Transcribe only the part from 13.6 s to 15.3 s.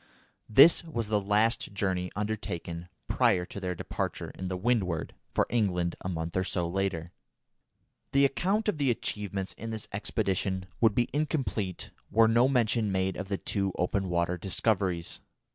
open water discoveries.